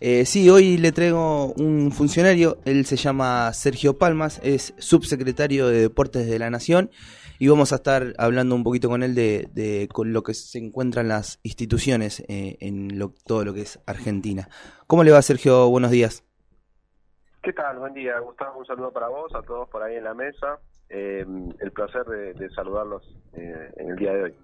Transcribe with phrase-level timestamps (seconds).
[0.00, 5.82] Eh, sí, hoy le traigo un funcionario, él se llama Sergio Palmas, es subsecretario de
[5.82, 6.90] Deportes de la Nación
[7.38, 11.06] y vamos a estar hablando un poquito con él de, con lo que se encuentran
[11.06, 12.88] las instituciones eh, en
[13.24, 14.48] todo lo que es Argentina.
[14.88, 15.68] ¿Cómo le va Sergio?
[15.68, 16.24] Buenos días.
[17.40, 17.78] ¿Qué tal?
[17.78, 18.58] Buen día, Gustavo.
[18.58, 20.58] Un saludo para vos, a todos por ahí en la mesa.
[20.90, 21.24] Eh,
[21.60, 23.02] el placer de, saludarlos
[23.32, 24.34] eh, en el día de hoy.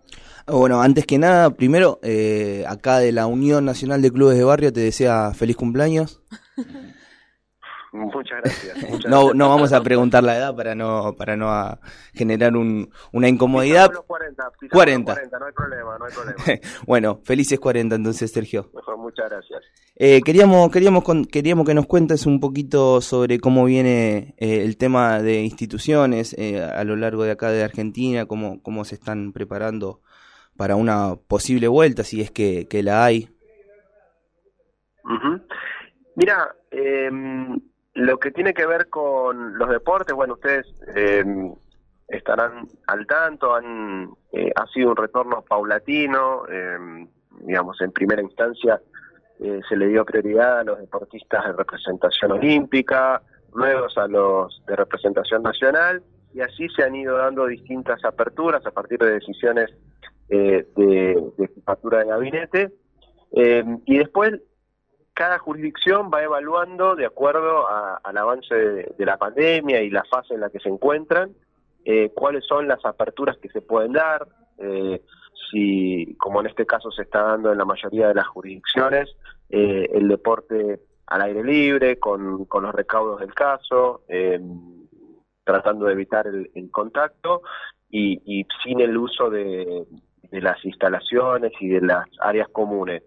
[0.46, 4.72] Bueno, antes que nada, primero, eh, acá de la Unión Nacional de Clubes de Barrio
[4.72, 6.22] te desea feliz cumpleaños.
[7.92, 9.04] Muchas gracias.
[9.08, 11.78] no, no vamos a preguntar la edad para no para no
[12.14, 13.90] generar un, una incomodidad.
[14.06, 15.14] 40, 40.
[15.14, 15.38] 40.
[15.38, 16.60] no hay problema, no hay problema.
[16.86, 18.70] bueno, felices 40 entonces, Sergio.
[18.74, 19.62] Mejor, muchas gracias.
[19.96, 25.20] Eh, queríamos queríamos queríamos que nos cuentes un poquito sobre cómo viene eh, el tema
[25.20, 30.00] de instituciones eh, a lo largo de acá de Argentina, cómo cómo se están preparando
[30.56, 33.30] para una posible vuelta, si es que, que la hay.
[36.16, 37.10] Mira, eh,
[37.94, 41.24] lo que tiene que ver con los deportes, bueno, ustedes eh,
[42.08, 47.06] estarán al tanto, han, eh, ha sido un retorno paulatino, eh,
[47.42, 48.80] digamos, en primera instancia
[49.70, 53.22] se le dio prioridad a los deportistas de representación olímpica,
[53.54, 56.02] luego a los de representación nacional,
[56.34, 59.70] y así se han ido dando distintas aperturas a partir de decisiones
[60.28, 62.74] de, de jefatura de gabinete,
[63.32, 64.42] y después
[65.20, 70.40] cada jurisdicción va evaluando de acuerdo al avance de, la pandemia y la fase en
[70.40, 71.36] la que se encuentran,
[71.84, 75.02] eh, cuáles son las aperturas que se pueden dar, eh,
[75.50, 79.14] si, como en este caso se está dando en la mayoría de las jurisdicciones,
[79.50, 84.04] eh, el deporte al aire libre, con, los recaudos del caso,
[85.44, 87.42] tratando de evitar el, contacto
[87.90, 89.84] y, sin el uso de
[90.30, 93.02] las instalaciones y de las áreas comunes.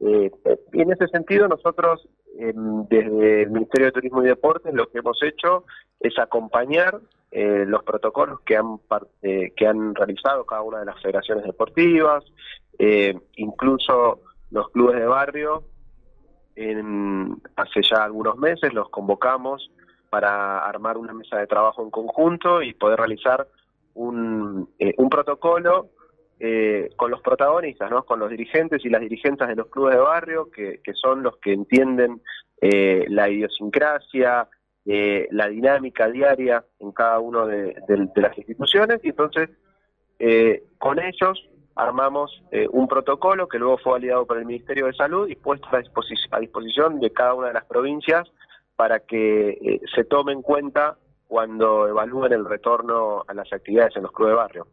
[0.00, 0.30] Eh,
[0.72, 4.98] y en ese sentido nosotros em, desde el Ministerio de Turismo y Deportes lo que
[4.98, 5.64] hemos hecho
[5.98, 7.00] es acompañar
[7.32, 8.78] eh, los protocolos que han,
[9.22, 12.24] eh, que han realizado cada una de las federaciones deportivas,
[13.34, 14.20] incluso
[14.52, 15.64] los clubes de barrio,
[16.54, 19.72] en, hace ya algunos meses los convocamos
[20.10, 23.48] para armar una mesa de trabajo en conjunto y poder realizar
[23.94, 25.88] un, un protocolo
[26.40, 28.04] eh, con los protagonistas, ¿no?
[28.04, 31.52] con los dirigentes y las dirigentes de los clubes de barrio, que, son los que
[31.52, 32.22] entienden
[32.60, 34.48] eh, la idiosincrasia,
[34.86, 37.74] eh, la dinámica diaria en cada una de,
[38.14, 39.50] las instituciones, y entonces
[40.78, 45.36] con ellos armamos un protocolo que luego fue validado por el Ministerio de Salud y
[45.36, 48.28] puesto a, a disposición de cada una de las provincias
[48.74, 54.12] para que se tome en cuenta cuando evalúen el retorno a las actividades en los
[54.12, 54.66] clubes de barrio.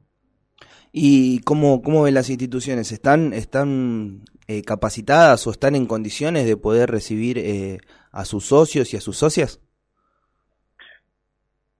[0.98, 2.94] ¿Y cómo, cómo ven las instituciones?
[2.94, 7.80] ¿Están, están eh, capacitadas o están en condiciones de poder recibir eh,
[8.14, 9.60] a sus socios y a sus socias?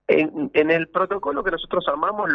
[0.06, 2.30] En, el protocolo que nosotros armamos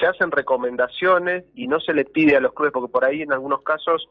[0.00, 3.34] se hacen recomendaciones y no se le pide a los clubes, porque por ahí en
[3.34, 4.08] algunos casos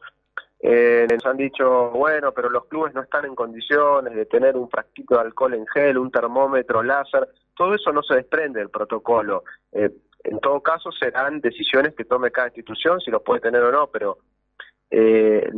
[0.60, 4.70] eh, nos han dicho, bueno, pero los clubes no están en condiciones de tener un
[4.70, 9.42] frasquito de alcohol en gel, un termómetro láser, todo eso no se desprende del protocolo.
[9.72, 9.90] Eh,
[10.24, 13.88] en todo caso, serán decisiones que tome cada institución, si los puede tener o no,
[13.88, 14.18] pero
[14.90, 15.50] eh,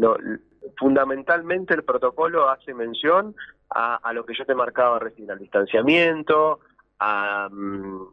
[0.79, 3.35] fundamentalmente el protocolo hace mención
[3.71, 6.61] a, lo que yo te marcaba recién, al distanciamiento,
[7.01, 8.07] a, mm,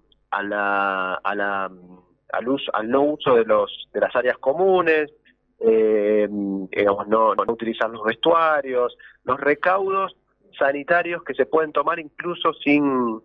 [0.50, 5.12] la, al, uso, al no uso de, los, de las áreas comunes,
[5.60, 10.16] eh, digamos, no, no utilizar los vestuarios, los recaudos
[10.58, 13.22] sanitarios que se pueden tomar incluso sin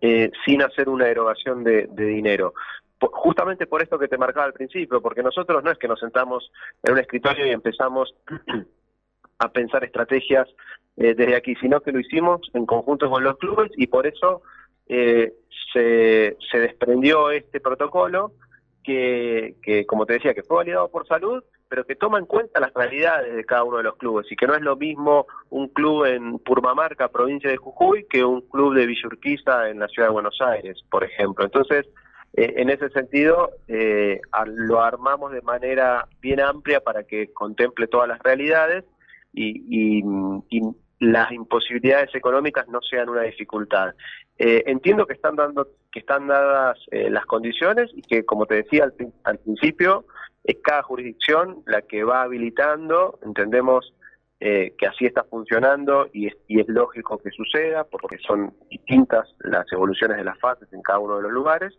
[0.00, 2.54] eh, sin hacer una erogación de, dinero.
[2.98, 6.50] justamente por esto que te marcaba al principio, porque nosotros no es que nos sentamos
[6.82, 8.14] en un escritorio y empezamos
[9.38, 10.48] a pensar estrategias
[10.96, 14.42] eh, desde aquí, sino que lo hicimos en conjunto con los clubes y por eso
[14.88, 15.34] eh,
[15.72, 18.32] se, se desprendió este protocolo
[18.82, 22.60] que, que, como te decía, que fue validado por salud, pero que toma en cuenta
[22.60, 25.68] las realidades de cada uno de los clubes y que no es lo mismo un
[25.68, 30.12] club en Purmamarca, provincia de Jujuy, que un club de Villurquiza en la ciudad de
[30.12, 31.44] Buenos Aires, por ejemplo.
[31.44, 31.86] Entonces,
[32.36, 38.08] eh, en ese sentido, eh, lo armamos de manera bien amplia para que contemple todas
[38.08, 38.84] las realidades
[39.32, 40.02] y,
[41.00, 43.94] las imposibilidades económicas no sean una dificultad.
[44.38, 48.90] Eh, entiendo que están dando, que están dadas las condiciones y que, como te decía
[49.24, 50.06] al principio,
[50.44, 53.94] es cada jurisdicción la que va habilitando, entendemos
[54.40, 60.18] eh, que así está funcionando y es, lógico que suceda porque son distintas las evoluciones
[60.18, 61.72] de las fases en cada uno de los lugares.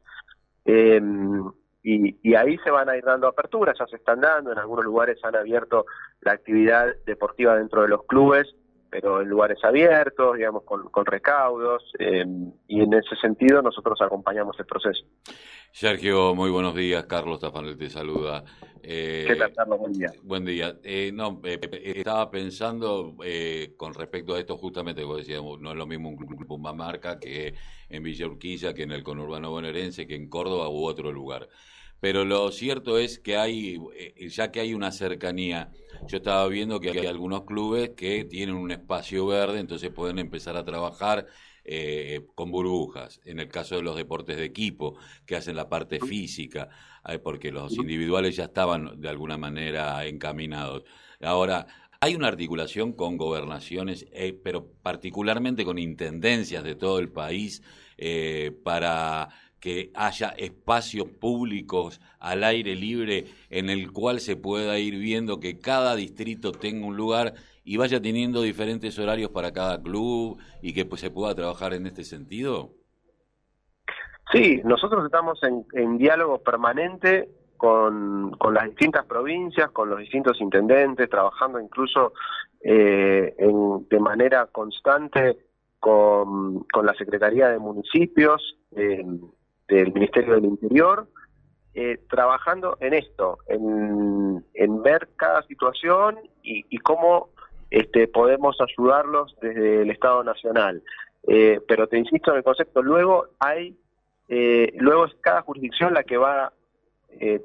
[0.65, 1.43] Em,
[1.83, 5.19] y, ahí se van a ir dando aperturas, ya se están dando, en algunos lugares
[5.23, 5.85] han abierto
[6.21, 8.55] la actividad deportiva dentro de los clubes
[8.95, 12.23] pero en lugares abiertos, digamos, con, recaudos, eh,
[12.69, 15.03] y en ese sentido nosotros acompañamos el proceso.
[15.69, 17.05] Sergio, muy buenos días.
[17.05, 18.45] Carlos Tafanel te saluda.
[18.81, 19.79] Eh, ¿Qué tal, Carlos?
[19.79, 20.13] Buen día.
[20.23, 20.77] Buen día.
[20.81, 23.17] Eh, no, estaba pensando
[23.75, 27.53] con respecto a esto justamente, como decíamos, no es lo mismo un club Marca que
[27.89, 31.49] en Villa Urquiza, que en el conurbano bonaerense, que en Córdoba u otro lugar.
[31.99, 33.79] Pero lo cierto es que hay,
[34.29, 35.71] ya que hay una cercanía
[36.07, 40.55] yo estaba viendo que hay algunos clubes que tienen un espacio verde, entonces pueden empezar
[40.55, 41.25] a trabajar
[41.63, 43.21] eh, con burbujas.
[43.25, 46.69] En el caso de los deportes de equipo, que hacen la parte física,
[47.07, 50.83] eh, porque los individuales ya estaban de alguna manera encaminados.
[51.21, 51.65] Ahora,
[52.01, 57.63] hay una articulación con gobernaciones, eh, pero particularmente con intendencias de todo el país,
[58.65, 59.29] para
[59.65, 65.59] que haya espacios públicos al aire libre en el cual se pueda ir viendo que
[65.59, 67.33] cada distrito tenga un lugar
[67.63, 71.87] y vaya teniendo diferentes horarios para cada club y que pues, se pueda trabajar en
[71.87, 72.69] este sentido?
[74.31, 77.27] Sí, nosotros estamos en, diálogo permanente
[77.57, 82.13] con, con, las distintas provincias, con los distintos intendentes, trabajando incluso
[82.61, 85.39] eh, en, de manera constante
[85.79, 88.59] con, con, la Secretaría de Municipios,
[89.67, 91.07] del Ministerio del Interior,
[91.73, 97.31] eh, trabajando en esto, en, ver cada situación y, cómo
[97.71, 100.83] este, podemos ayudarlos desde el Estado Nacional.
[101.27, 103.75] Eh, pero te insisto en el concepto, luego hay,
[104.29, 106.53] eh, luego es cada jurisdicción la que va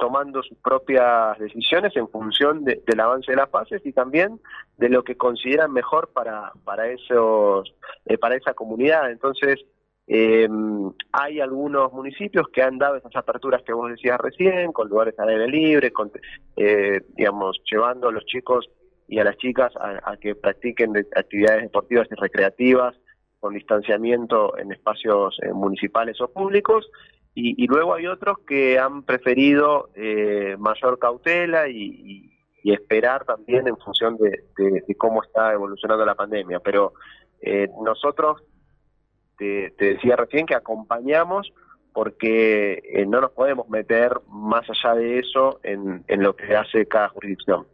[0.00, 4.40] tomando sus propias decisiones en función del avance de las fases y también
[4.78, 7.72] de lo que consideran mejor para para esos
[8.20, 9.12] para esa comunidad.
[9.12, 9.64] Entonces
[10.12, 10.48] eh,
[11.12, 15.28] hay algunos municipios que han dado esas aperturas que vos decías recién, con lugares al
[15.28, 16.10] aire libre, con,
[16.56, 18.68] eh, digamos, llevando a los chicos
[19.06, 22.96] y a las chicas a, que practiquen actividades deportivas y recreativas
[23.38, 26.90] con distanciamiento en espacios eh, municipales o públicos.
[27.32, 32.26] Y, luego hay otros que han preferido eh, mayor cautela y,
[32.64, 34.42] esperar también en función de,
[34.98, 36.58] cómo está evolucionando la pandemia.
[36.58, 36.92] Pero
[37.82, 38.42] nosotros
[39.40, 41.52] te, decía recién que acompañamos
[41.92, 47.08] porque eh, no nos podemos meter más allá de eso en, lo que hace cada
[47.08, 47.66] jurisdicción.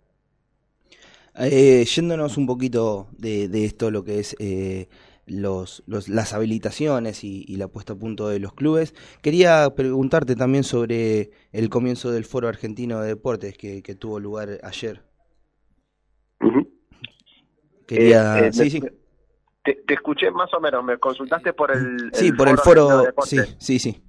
[1.39, 4.89] Eh, yéndonos un poquito de, esto, lo que es eh,
[5.27, 11.31] los, las habilitaciones y, la puesta a punto de los clubes, quería preguntarte también sobre
[11.53, 15.03] el comienzo del Foro Argentino de Deportes que, tuvo lugar ayer.
[17.87, 18.51] Quería...
[18.53, 18.83] sí, sí.
[19.67, 22.11] Te, escuché más o menos, me consultaste por el...
[22.13, 24.01] Sí, por el foro, sí, sí, sí.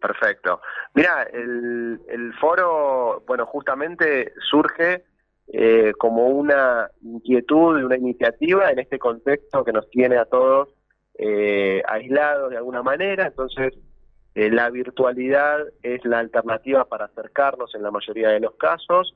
[0.00, 0.60] Perfecto.
[0.94, 5.04] Mira, el, el foro, bueno, justamente surge
[5.48, 10.68] eh, como una inquietud y una iniciativa en este contexto que nos tiene a todos
[11.18, 13.74] eh, aislados de alguna manera, entonces
[14.34, 19.14] eh, la virtualidad es la alternativa para acercarnos en la mayoría de los casos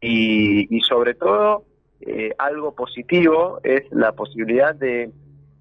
[0.00, 1.64] y, y sobre todo
[2.02, 5.10] eh, algo positivo es la posibilidad de,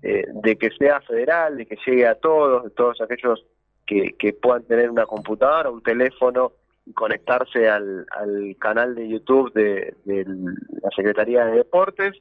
[0.01, 3.45] eh, de que sea federal, de que llegue a todos, de todos aquellos
[3.85, 6.53] que, que puedan tener una computadora, un teléfono
[6.85, 12.15] y conectarse al, al canal de YouTube de, la Secretaría de Deportes,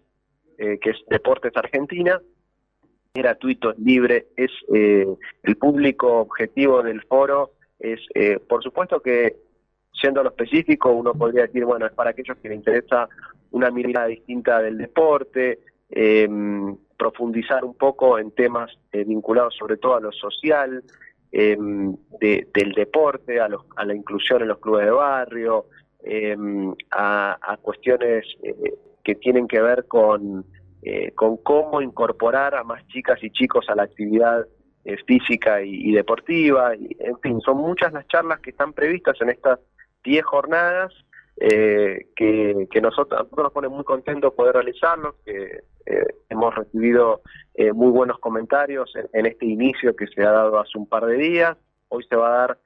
[0.59, 2.21] eh, que es Deportes Argentina.
[3.15, 7.53] Es gratuito, es libre, es el público objetivo del foro.
[7.79, 8.01] Es,
[8.49, 9.37] por supuesto que
[10.01, 13.09] siendo lo específico, uno podría decir, bueno, es para aquellos que les interesa
[13.51, 19.97] una mirada distinta del deporte, em, profundizar un poco en temas eh, vinculados sobre todo
[19.97, 20.83] a lo social,
[21.31, 25.67] em, del deporte, a, la inclusión en los clubes de barrio,
[26.03, 28.75] em, a, cuestiones eh,
[29.05, 30.45] que tienen que ver con,
[30.83, 34.47] eh, con cómo incorporar a más chicas y chicos a la actividad
[35.07, 36.73] física y, deportiva.
[36.73, 39.59] En fin, son muchas las charlas que están previstas en estas
[40.05, 40.93] 10 jornadas
[41.41, 47.23] eh, que, nosotros, nosotros nos pone muy contentos poder realizarlos, que eh, hemos recibido
[47.55, 51.15] eh, muy buenos comentarios en, este inicio que se ha dado hace un par de
[51.15, 51.57] días.
[51.89, 52.59] Hoy se va a dar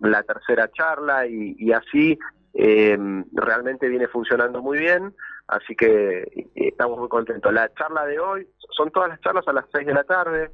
[0.00, 2.16] la tercera charla y, así
[2.54, 5.12] realmente viene funcionando muy bien,
[5.48, 7.52] así que estamos muy contentos.
[7.52, 10.50] La charla de hoy, son todas las charlas a las 6 de la tarde,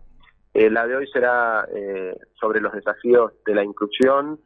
[0.54, 1.68] la de hoy será
[2.40, 4.40] sobre los desafíos de la inclusión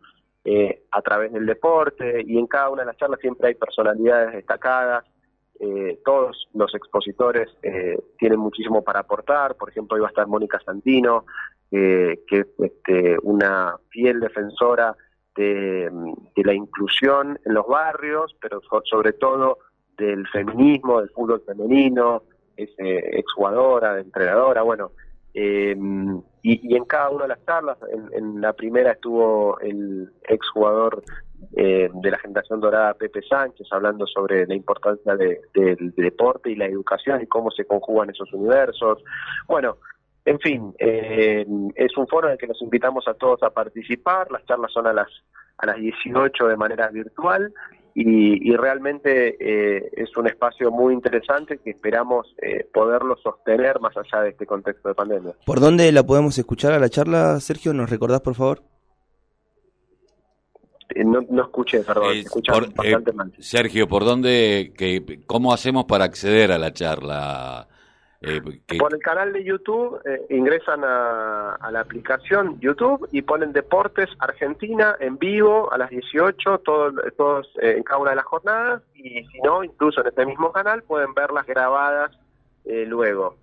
[0.45, 4.35] eh, a través del deporte y en cada una de las charlas siempre hay personalidades
[4.35, 5.05] destacadas.
[5.61, 9.55] Eh, todos los expositores eh, tienen muchísimo para aportar.
[9.57, 11.25] Por ejemplo, hoy va a estar Mónica Santino,
[11.71, 14.95] que es este, una fiel defensora
[15.37, 15.91] de,
[16.37, 19.59] la inclusión en los barrios, pero sobre todo
[19.97, 22.23] del feminismo, del fútbol femenino,
[22.57, 24.93] es eh, exjugadora, entrenadora, bueno,
[25.35, 25.77] eh,
[26.43, 27.79] y, en cada una de las charlas,
[28.13, 31.03] en, la primera estuvo el exjugador
[31.57, 36.67] eh, de la generación dorada Pepe Sánchez hablando sobre la importancia del deporte y la
[36.67, 39.03] educación y cómo se conjugan esos universos.
[39.47, 39.79] Bueno,
[40.25, 44.31] en fin, eh, es un foro en el que nos invitamos a todos a participar,
[44.31, 45.09] las charlas son a las,
[45.59, 47.53] a las 18 de manera virtual
[47.95, 54.23] y, realmente eh, es un espacio muy interesante que esperamos eh, poderlo sostener más allá
[54.23, 55.33] de este contexto de pandemia.
[55.45, 57.75] ¿Por dónde la podemos escuchar a la charla, Sergio?
[57.75, 58.63] ¿Nos recordás, por favor?
[60.95, 62.17] Eh, no, no escuché, perdón,
[62.75, 63.33] bastante mal.
[63.39, 67.69] Sergio, ¿por dónde, que, cómo hacemos para acceder a la charla?
[68.25, 68.41] Eh,
[68.79, 74.95] Por el canal de YouTube eh, ingresan a, la aplicación YouTube y ponen Deportes Argentina
[75.01, 79.25] en vivo a las 18, todos, todos eh, en cada una de las jornadas, y
[79.25, 82.13] si no, incluso en este mismo canal pueden verlas grabadas
[82.65, 83.39] luego.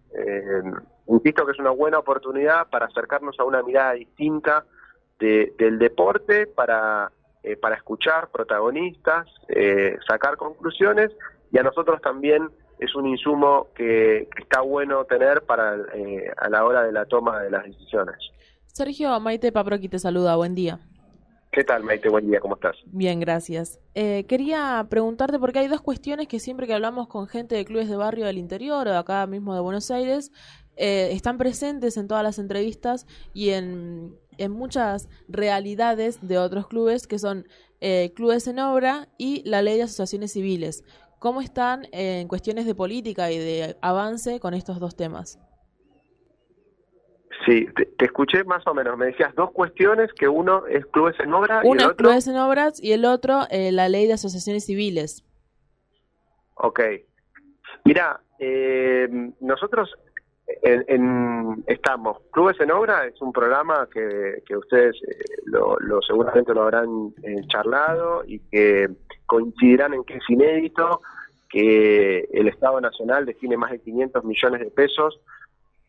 [1.08, 4.64] insisto que es una buena oportunidad para acercarnos a una mirada distinta
[5.20, 7.12] del deporte, para,
[7.62, 9.28] para escuchar protagonistas,
[10.08, 11.12] sacar conclusiones
[11.52, 16.66] y a nosotros también es un insumo que, está bueno tener para eh, a la
[16.66, 18.16] hora de la toma de las decisiones.
[18.68, 20.80] Sergio, Maite Paproqui te saluda, buen día.
[21.52, 22.10] ¿Qué tal, Maite?
[22.10, 22.78] Buen día, ¿cómo estás?
[22.86, 23.80] Bien, gracias.
[23.96, 27.90] Eh, quería preguntarte, porque hay dos cuestiones que siempre que hablamos con gente de clubes
[27.90, 30.32] de barrio del interior o de acá mismo de Buenos Aires,
[30.78, 37.08] eh, están presentes en todas las entrevistas y en, en muchas realidades de otros clubes
[37.08, 37.46] que son
[38.14, 40.84] clubes en obra y la ley de asociaciones civiles.
[41.20, 45.38] ¿Cómo están en cuestiones de política y de avance con estos dos temas?
[47.46, 48.98] Sí, te, escuché más o menos.
[48.98, 52.28] Me decías dos cuestiones, que uno es clubes en obra uno y el es clubes
[52.28, 55.26] en obras y el otro eh, la ley de asociaciones civiles.
[56.56, 56.82] Ok.
[57.86, 59.08] Mira, eh,
[59.40, 59.94] nosotros
[60.62, 62.18] en, estamos.
[62.32, 67.14] Clubes en Obra es un programa que, ustedes eh, lo, seguramente lo habrán
[67.48, 68.90] charlado y que
[69.26, 71.02] coincidirán en que es inédito
[71.50, 75.20] que el Estado Nacional destine más de 500 millones de pesos,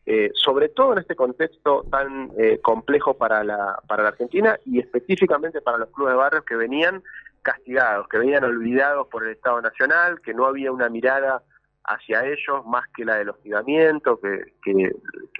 [0.05, 4.79] eh, sobre todo en este contexto tan eh, complejo para la, para la Argentina y
[4.79, 7.03] específicamente para los clubes de barrios que venían
[7.43, 11.43] castigados, que venían olvidados por el Estado Nacional, que no había una mirada
[11.85, 14.91] hacia ellos más que la del hostigamiento, que, que,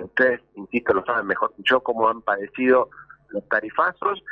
[0.04, 2.90] ustedes, insisto, lo saben mejor que yo, cómo han padecido
[3.30, 4.24] los tarifazos,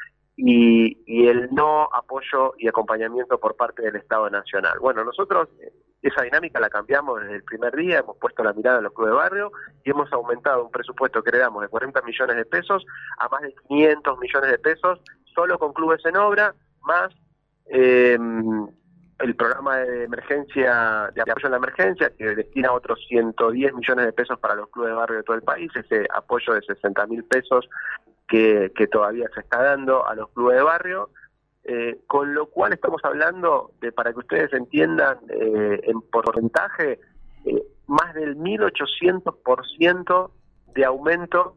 [0.42, 4.80] y, el no apoyo y acompañamiento por parte del Estado Nacional.
[4.80, 8.78] Bueno, nosotros eh, esa dinámica la cambiamos desde el primer día, hemos puesto la mirada
[8.78, 9.52] en los clubes de barrio
[9.84, 12.86] y hemos aumentado un presupuesto que le damos de 40 millones de pesos
[13.18, 15.02] a más de 500 millones de pesos
[15.36, 17.14] solo con clubes en obra, más
[17.66, 18.68] em,
[19.20, 24.14] el programa de emergencia, de apoyo a la emergencia, que destina otros 110 millones de
[24.14, 27.24] pesos para los clubes de barrio de todo el país, ese apoyo de 60 mil
[27.26, 27.70] pesos
[28.28, 31.10] que, todavía se está dando a los clubes de barrio,
[31.66, 37.00] eh, con lo cual estamos hablando de, para que ustedes entiendan eh, en porcentaje,
[37.46, 40.32] eh, más del 1800%
[40.74, 41.56] de aumento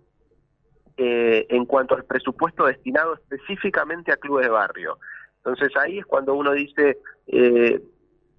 [0.97, 4.99] en cuanto al presupuesto destinado específicamente a clubes de barrio.
[5.45, 6.99] Entonces ahí es cuando uno dice,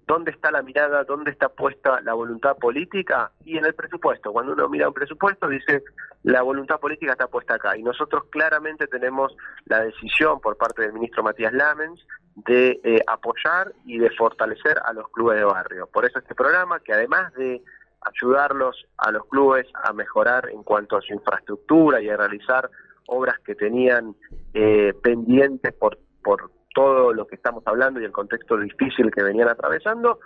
[0.06, 4.32] dónde está la mirada, dónde está puesta la voluntad política y en el presupuesto.
[4.32, 5.82] Cuando uno mira un presupuesto dice
[6.22, 10.92] la voluntad política está puesta acá y nosotros claramente tenemos la decisión por parte del
[10.94, 12.00] ministro Matías Lamens
[12.34, 15.86] de eh, apoyar y de fortalecer a los clubes de barrio.
[15.86, 17.62] Por eso este programa que además de
[18.00, 22.70] ayudarlos a los clubes a mejorar en cuanto a su infraestructura y a realizar
[23.06, 24.16] obras que tenían
[24.54, 29.48] eh, pendientes por, por todo lo que estamos hablando y el contexto difícil que venían
[29.48, 30.18] atravesando,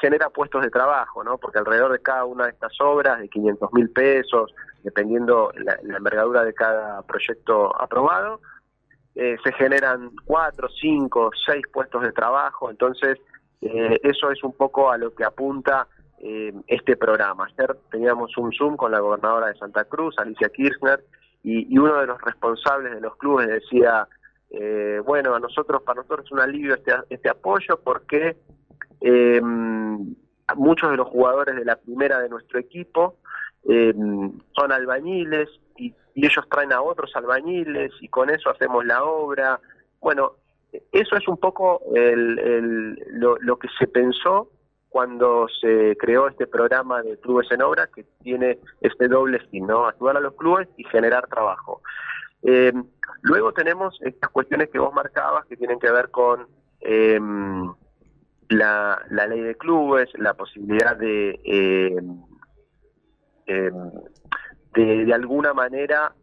[0.00, 1.38] genera puestos de trabajo, ¿no?
[1.38, 6.44] Porque alrededor de cada una de estas obras, de 500 mil pesos, dependiendo la, envergadura
[6.44, 8.40] de cada proyecto aprobado,
[9.14, 12.70] eh, se generan cuatro, cinco, seis puestos de trabajo.
[12.70, 13.18] Entonces,
[13.62, 17.46] eh, eso es un poco a lo que apunta eh, este programa.
[17.46, 21.02] Ayer teníamos un Zoom con la gobernadora de Santa Cruz, Alicia Kirchner,
[21.42, 24.06] y, y uno de los responsables de los clubes decía,
[24.50, 28.36] eh, bueno, a nosotros, para nosotros es un alivio este, este apoyo porque
[29.00, 33.16] eh, muchos de los jugadores de la primera de nuestro equipo
[33.68, 33.92] eh,
[34.52, 39.60] son albañiles y, ellos traen a otros albañiles y con eso hacemos la obra.
[40.00, 40.32] Bueno,
[40.90, 44.48] eso es un poco lo, lo que se pensó
[44.88, 49.86] cuando se creó este programa de clubes en obra que tiene este doble fin, ¿no?
[49.86, 51.82] Ayudar a los clubes y generar trabajo.
[52.42, 52.72] Eh,
[53.26, 56.46] luego tenemos estas cuestiones que vos marcabas que tienen que ver con
[56.80, 57.20] eh,
[58.48, 61.96] la, la ley de clubes, la posibilidad de, eh,
[64.74, 66.14] de, de alguna manera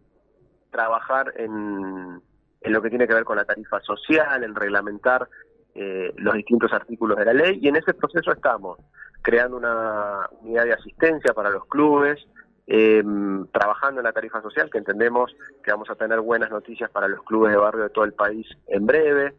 [0.72, 2.22] trabajar en,
[2.62, 5.28] en lo que tiene que ver con la tarifa social, en reglamentar
[5.76, 7.60] eh, los distintos artículos de la ley.
[7.62, 8.80] Y en ese proceso estamos
[9.22, 12.26] creando una unidad de asistencia para los clubes,
[12.68, 13.04] eh,
[13.52, 17.24] trabajando en la tarifa social, que entendemos que vamos a tener buenas noticias para los
[17.24, 19.36] clubes de barrio de todo el país en breve.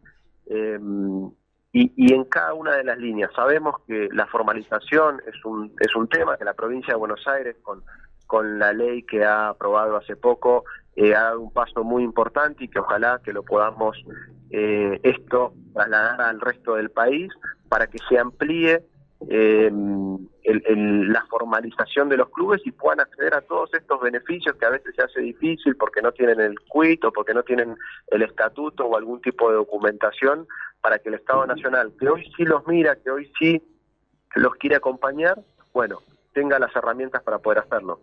[1.76, 5.96] Y, y, en cada una de las líneas sabemos que la formalización es un, es
[5.96, 7.82] un tema que la provincia de Buenos Aires, con,
[8.26, 10.64] con la ley que ha aprobado hace poco,
[10.96, 13.96] eh, ha dado un paso muy importante y que ojalá que lo podamos
[14.50, 17.32] eh, esto trasladar al resto del país
[17.68, 18.84] para que se amplíe
[19.28, 19.72] eh,
[20.44, 24.66] el, el, la formalización de los clubes y puedan acceder a todos estos beneficios que
[24.66, 27.76] a veces se hace difícil porque no tienen el quit o porque no tienen
[28.08, 30.46] el estatuto o algún tipo de documentación
[30.80, 33.62] para que el Estado Nacional, que hoy sí los mira, que hoy sí
[34.34, 35.38] los quiere acompañar,
[35.72, 36.00] bueno,
[36.34, 38.00] tenga las herramientas para poder hacerlo.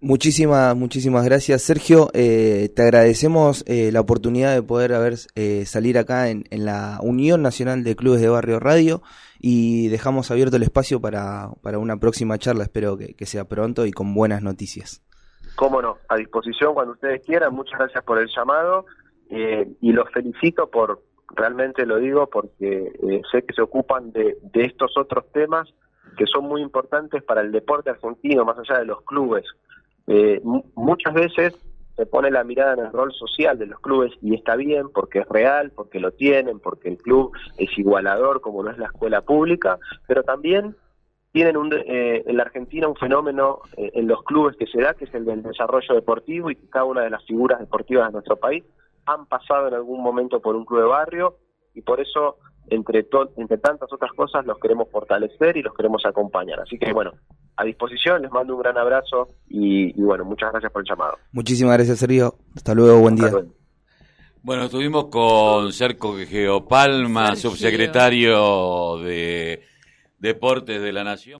[0.00, 2.08] Muchísimas, muchísimas gracias, Sergio.
[2.14, 7.42] Eh, te agradecemos eh, la oportunidad de poder haber eh, salir acá en, la Unión
[7.42, 9.02] Nacional de Clubes de Barrio Radio
[9.40, 12.62] y dejamos abierto el espacio para, para una próxima charla.
[12.62, 15.02] Espero que, que, sea pronto y con buenas noticias.
[15.56, 17.52] Cómo no, a disposición cuando ustedes quieran.
[17.52, 18.86] Muchas gracias por el llamado
[19.30, 21.02] eh, y los felicito por,
[21.34, 25.68] realmente lo digo, porque eh, sé que se ocupan de, de estos otros temas
[26.16, 29.44] que son muy importantes para el deporte argentino, más allá de los clubes
[30.08, 30.40] eh,
[30.74, 31.54] muchas veces
[31.94, 35.18] se pone la mirada en el rol social de los clubes y está bien porque
[35.18, 39.20] es real, porque lo tienen, porque el club es igualador como no es la escuela
[39.20, 40.76] pública, pero también
[41.32, 44.94] tienen un, eh, en la Argentina un fenómeno eh, en los clubes que se da,
[44.94, 48.12] que es el del desarrollo deportivo y que cada una de las figuras deportivas de
[48.12, 48.64] nuestro país
[49.04, 51.36] han pasado en algún momento por un club de barrio
[51.74, 52.36] y por eso
[52.70, 53.06] entre,
[53.36, 56.60] entre tantas otras cosas los queremos fortalecer y los queremos acompañar.
[56.60, 57.12] Así que bueno,
[57.56, 61.18] a disposición, les mando un gran abrazo y, y bueno, muchas gracias por el llamado.
[61.32, 62.36] Muchísimas gracias, Sergio.
[62.54, 63.30] Hasta luego, buen día.
[64.42, 69.62] Bueno, estuvimos con Cerco Geopalma, subsecretario de
[70.18, 71.36] Deportes de la Nación.